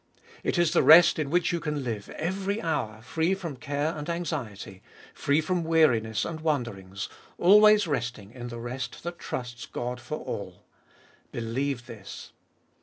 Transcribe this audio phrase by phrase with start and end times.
[0.43, 4.09] It is the rest in which you can live every hour, free from care and
[4.09, 4.81] anxiety,
[5.13, 10.65] free from weariness and wanderings, always resting in the rest that trusts God for all.
[11.31, 12.31] Believe this.